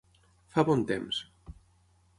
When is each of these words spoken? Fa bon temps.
Fa 0.55 0.63
bon 0.71 0.81
temps. 0.93 1.21